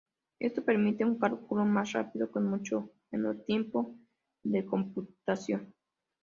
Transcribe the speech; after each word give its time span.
Esto 0.39 0.65
permite 0.65 1.05
un 1.05 1.19
cálculo 1.19 1.63
más 1.63 1.91
rápido 1.91 2.31
con 2.31 2.49
mucho 2.49 2.89
menor 3.11 3.37
tiempo 3.45 3.95
de 4.41 4.65
computación. 4.65 5.75